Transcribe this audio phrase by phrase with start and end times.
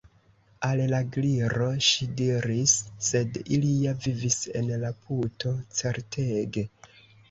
[0.69, 2.75] Al la Gliro ŝi diris:
[3.11, 5.57] "Sed ili ja vivis en la puto.
[5.81, 6.71] Certege!»